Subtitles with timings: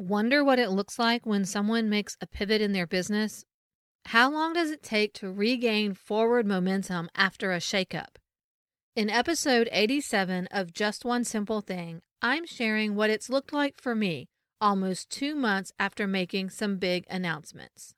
[0.00, 3.44] Wonder what it looks like when someone makes a pivot in their business?
[4.06, 8.16] How long does it take to regain forward momentum after a shakeup?
[8.96, 13.94] In episode 87 of Just One Simple Thing, I'm sharing what it's looked like for
[13.94, 14.26] me
[14.60, 17.94] almost two months after making some big announcements.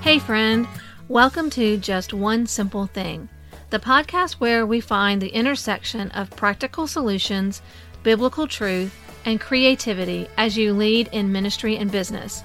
[0.00, 0.66] Hey, friend,
[1.08, 3.28] welcome to Just One Simple Thing
[3.70, 7.62] the podcast where we find the intersection of practical solutions,
[8.02, 12.44] biblical truth, and creativity as you lead in ministry and business.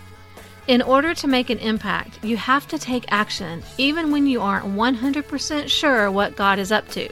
[0.67, 4.65] In order to make an impact, you have to take action, even when you aren't
[4.65, 7.09] 100% sure what God is up to.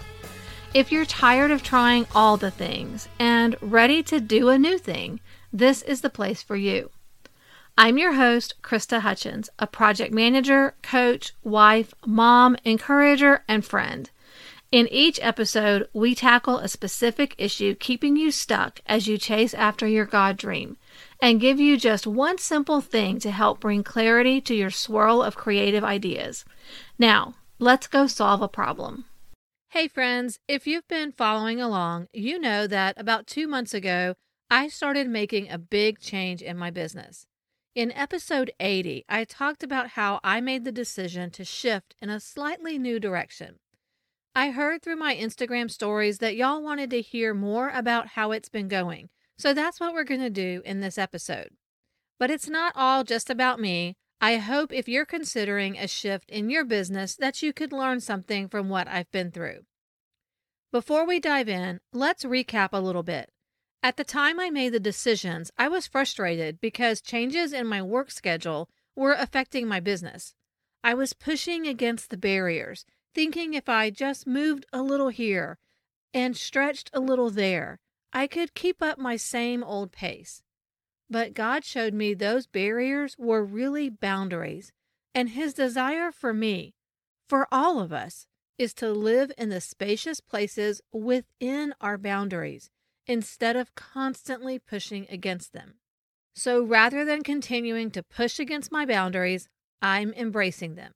[0.73, 5.20] If you're tired of trying all the things and ready to do a new thing,
[5.52, 6.89] this is the place for you.
[7.82, 14.10] I'm your host, Krista Hutchins, a project manager, coach, wife, mom, encourager, and friend.
[14.70, 19.88] In each episode, we tackle a specific issue keeping you stuck as you chase after
[19.88, 20.76] your God dream
[21.22, 25.38] and give you just one simple thing to help bring clarity to your swirl of
[25.38, 26.44] creative ideas.
[26.98, 29.06] Now, let's go solve a problem.
[29.70, 34.16] Hey, friends, if you've been following along, you know that about two months ago,
[34.52, 37.25] I started making a big change in my business.
[37.75, 42.20] In episode 80, I talked about how I made the decision to shift in a
[42.20, 43.59] slightly new direction.
[44.34, 48.50] I heard through my Instagram stories that y'all wanted to hear more about how it's
[48.50, 51.50] been going, so that's what we're going to do in this episode.
[52.17, 53.97] But it's not all just about me.
[54.20, 58.50] I hope if you're considering a shift in your business that you could learn something
[58.50, 59.59] from what I've been through.
[60.72, 63.30] Before we dive in, let's recap a little bit.
[63.81, 68.11] At the time I made the decisions, I was frustrated because changes in my work
[68.11, 70.35] schedule were affecting my business.
[70.83, 72.85] I was pushing against the barriers,
[73.16, 75.57] thinking if I just moved a little here
[76.13, 77.80] and stretched a little there,
[78.11, 80.44] I could keep up my same old pace.
[81.09, 84.73] But God showed me those barriers were really boundaries,
[85.16, 86.73] and His desire for me,
[87.29, 92.69] for all of us, is to live in the spacious places within our boundaries
[93.09, 95.74] instead of constantly pushing against them.
[96.36, 99.50] So rather than continuing to push against my boundaries,
[99.81, 100.94] I'm embracing them.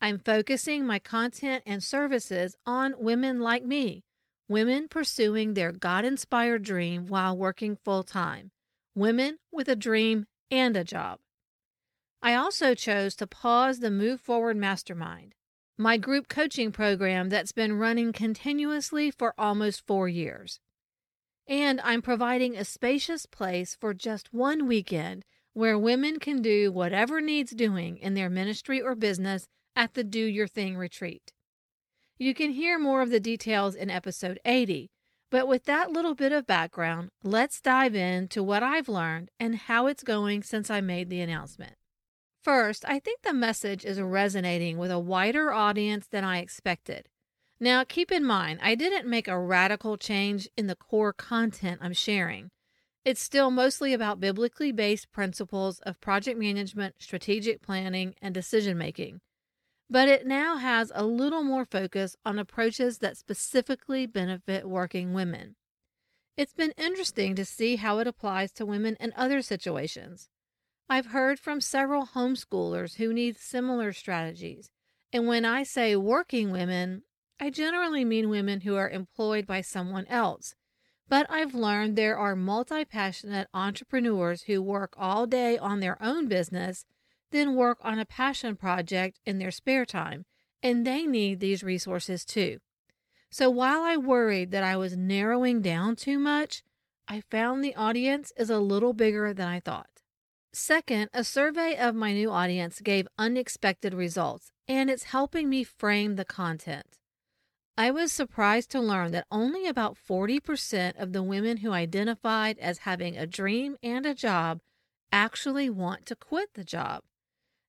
[0.00, 4.02] I'm focusing my content and services on women like me,
[4.48, 8.50] women pursuing their God inspired dream while working full time,
[8.96, 11.20] women with a dream and a job.
[12.20, 15.34] I also chose to pause the Move Forward Mastermind,
[15.78, 20.58] my group coaching program that's been running continuously for almost four years.
[21.46, 27.20] And I'm providing a spacious place for just one weekend where women can do whatever
[27.20, 29.46] needs doing in their ministry or business
[29.76, 31.32] at the Do Your Thing retreat.
[32.18, 34.90] You can hear more of the details in episode 80,
[35.30, 39.86] but with that little bit of background, let's dive into what I've learned and how
[39.86, 41.74] it's going since I made the announcement.
[42.42, 47.08] First, I think the message is resonating with a wider audience than I expected.
[47.60, 51.92] Now, keep in mind, I didn't make a radical change in the core content I'm
[51.92, 52.50] sharing.
[53.04, 59.20] It's still mostly about biblically based principles of project management, strategic planning, and decision making.
[59.90, 65.56] But it now has a little more focus on approaches that specifically benefit working women.
[66.36, 70.28] It's been interesting to see how it applies to women in other situations.
[70.88, 74.70] I've heard from several homeschoolers who need similar strategies.
[75.12, 77.02] And when I say working women,
[77.40, 80.54] I generally mean women who are employed by someone else.
[81.08, 86.28] But I've learned there are multi passionate entrepreneurs who work all day on their own
[86.28, 86.86] business,
[87.30, 90.24] then work on a passion project in their spare time,
[90.62, 92.58] and they need these resources too.
[93.30, 96.62] So while I worried that I was narrowing down too much,
[97.06, 99.90] I found the audience is a little bigger than I thought.
[100.52, 106.14] Second, a survey of my new audience gave unexpected results, and it's helping me frame
[106.14, 106.96] the content.
[107.76, 112.78] I was surprised to learn that only about 40% of the women who identified as
[112.78, 114.60] having a dream and a job
[115.10, 117.02] actually want to quit the job.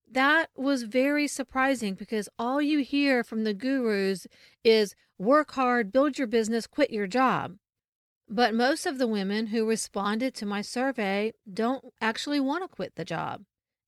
[0.09, 4.27] That was very surprising because all you hear from the gurus
[4.63, 7.55] is work hard, build your business, quit your job.
[8.29, 12.93] But most of the women who responded to my survey don't actually want to quit
[12.95, 13.41] the job.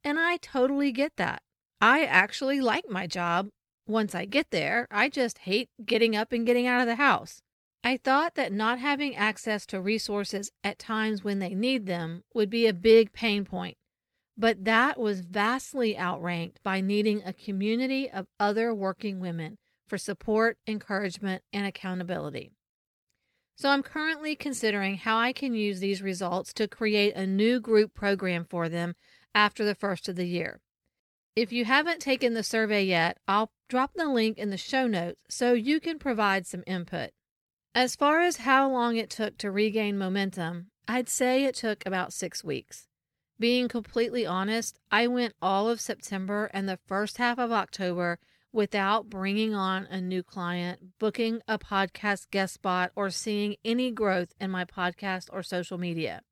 [0.04, 1.44] And I totally get that.
[1.80, 3.50] I actually like my job
[3.88, 7.42] once I get there, I just hate getting up and getting out of the house.
[7.84, 12.50] I thought that not having access to resources at times when they need them would
[12.50, 13.78] be a big pain point,
[14.38, 19.58] but that was vastly outranked by needing a community of other working women
[19.88, 22.52] for support, encouragement, and accountability.
[23.56, 27.94] So I'm currently considering how I can use these results to create a new group
[27.94, 28.96] program for them
[29.34, 30.60] after the first of the year.
[31.38, 35.22] If you haven't taken the survey yet, I'll drop the link in the show notes
[35.30, 37.12] so you can provide some input.
[37.76, 42.12] As far as how long it took to regain momentum, I'd say it took about
[42.12, 42.88] six weeks.
[43.40, 48.18] Being completely honest, I went all of September and the first half of October
[48.52, 54.34] without bringing on a new client, booking a podcast guest spot, or seeing any growth
[54.42, 56.24] in my podcast or social media.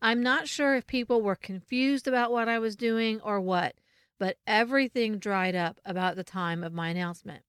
[0.00, 3.74] I'm not sure if people were confused about what I was doing or what,
[4.22, 7.42] but everything dried up about the time of my announcement.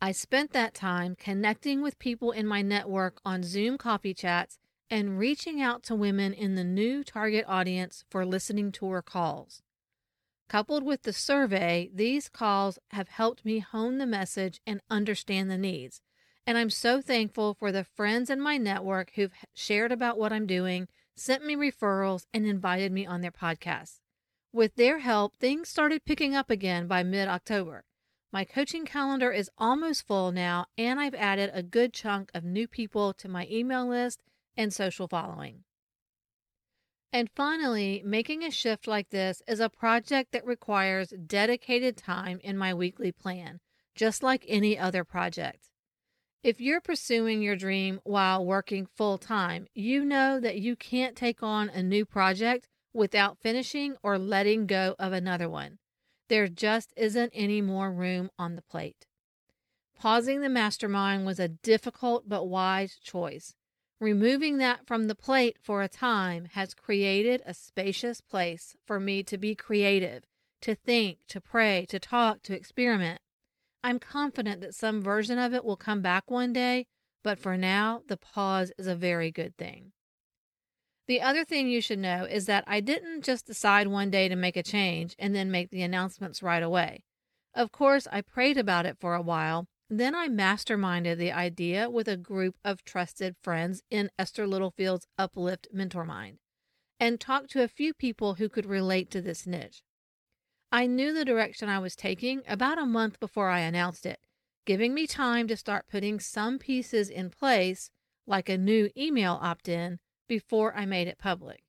[0.00, 4.58] I spent that time connecting with people in my network on Zoom coffee chats
[4.88, 9.60] and reaching out to women in the new target audience for listening tour calls.
[10.48, 15.58] Coupled with the survey, these calls have helped me hone the message and understand the
[15.58, 16.00] needs.
[16.46, 20.46] And I'm so thankful for the friends in my network who've shared about what I'm
[20.46, 23.98] doing, sent me referrals, and invited me on their podcasts.
[24.56, 27.84] With their help, things started picking up again by mid October.
[28.32, 32.66] My coaching calendar is almost full now, and I've added a good chunk of new
[32.66, 34.22] people to my email list
[34.56, 35.64] and social following.
[37.12, 42.56] And finally, making a shift like this is a project that requires dedicated time in
[42.56, 43.60] my weekly plan,
[43.94, 45.68] just like any other project.
[46.42, 51.42] If you're pursuing your dream while working full time, you know that you can't take
[51.42, 55.78] on a new project without finishing or letting go of another one.
[56.28, 59.06] There just isn't any more room on the plate.
[59.96, 63.54] Pausing the mastermind was a difficult but wise choice.
[64.00, 69.22] Removing that from the plate for a time has created a spacious place for me
[69.22, 70.24] to be creative,
[70.62, 73.20] to think, to pray, to talk, to experiment.
[73.82, 76.86] I'm confident that some version of it will come back one day,
[77.22, 79.92] but for now, the pause is a very good thing.
[81.08, 84.36] The other thing you should know is that I didn't just decide one day to
[84.36, 87.04] make a change and then make the announcements right away.
[87.54, 92.08] Of course, I prayed about it for a while then I masterminded the idea with
[92.08, 96.38] a group of trusted friends in Esther Littlefield's Uplift Mentor Mind
[96.98, 99.82] and talked to a few people who could relate to this niche.
[100.72, 104.18] I knew the direction I was taking about a month before I announced it,
[104.64, 107.90] giving me time to start putting some pieces in place,
[108.26, 111.62] like a new email opt in, before I made it public.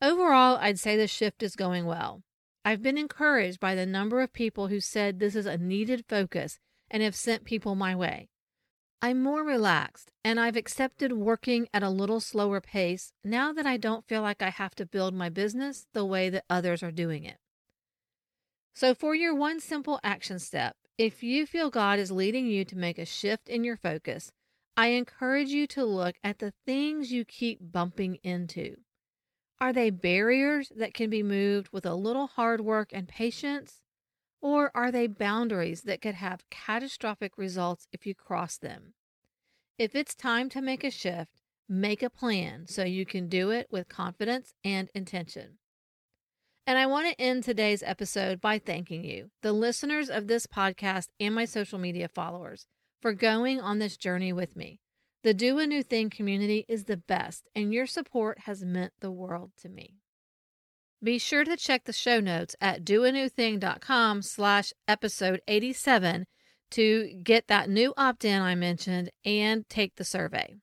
[0.00, 2.22] Overall, I'd say the shift is going well.
[2.64, 6.58] I've been encouraged by the number of people who said this is a needed focus
[6.90, 8.28] and have sent people my way.
[9.00, 13.76] I'm more relaxed and I've accepted working at a little slower pace now that I
[13.76, 17.24] don't feel like I have to build my business the way that others are doing
[17.24, 17.38] it.
[18.74, 22.78] So, for your one simple action step, if you feel God is leading you to
[22.78, 24.30] make a shift in your focus,
[24.76, 28.76] I encourage you to look at the things you keep bumping into.
[29.60, 33.80] Are they barriers that can be moved with a little hard work and patience?
[34.40, 38.94] Or are they boundaries that could have catastrophic results if you cross them?
[39.78, 43.68] If it's time to make a shift, make a plan so you can do it
[43.70, 45.58] with confidence and intention.
[46.66, 51.08] And I want to end today's episode by thanking you, the listeners of this podcast
[51.20, 52.66] and my social media followers,
[53.02, 54.78] for going on this journey with me.
[55.24, 59.10] The Do a New Thing community is the best, and your support has meant the
[59.10, 59.96] world to me.
[61.02, 66.26] Be sure to check the show notes at doanewthing.com slash episode 87
[66.70, 70.54] to get that new opt-in I mentioned and take the survey.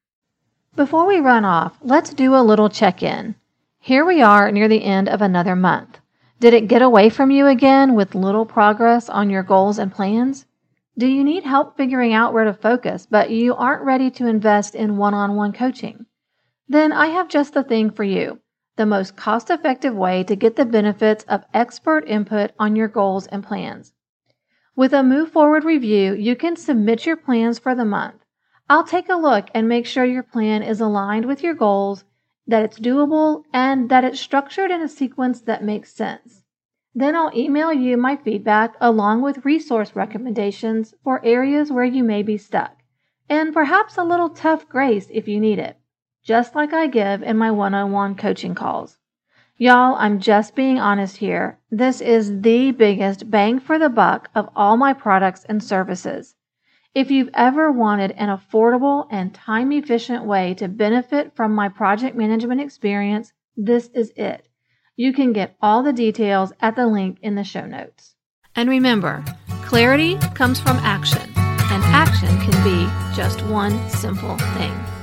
[0.76, 3.36] Before we run off, let's do a little check-in.
[3.80, 6.00] Here we are near the end of another month.
[6.40, 10.46] Did it get away from you again with little progress on your goals and plans?
[11.00, 14.76] Do you need help figuring out where to focus, but you aren't ready to invest
[14.76, 16.08] in one on one coaching?
[16.68, 18.42] Then I have just the thing for you
[18.76, 23.28] the most cost effective way to get the benefits of expert input on your goals
[23.28, 23.94] and plans.
[24.76, 28.26] With a Move Forward review, you can submit your plans for the month.
[28.70, 32.04] I'll take a look and make sure your plan is aligned with your goals,
[32.46, 36.39] that it's doable, and that it's structured in a sequence that makes sense.
[36.94, 42.24] Then I'll email you my feedback along with resource recommendations for areas where you may
[42.24, 42.78] be stuck,
[43.30, 45.80] and perhaps a little tough grace if you need it
[46.24, 48.98] just like I give in my one on one coaching calls.
[49.58, 51.60] Y'all, I'm just being honest here.
[51.72, 56.36] This is the biggest bang for the buck of all my products and services.
[56.94, 62.16] If you've ever wanted an affordable and time efficient way to benefit from my project
[62.16, 64.48] management experience, this is it.
[65.00, 68.16] You can get all the details at the link in the show notes.
[68.54, 69.24] And remember,
[69.64, 71.22] clarity comes from action.
[71.38, 74.99] And action can be just one simple thing.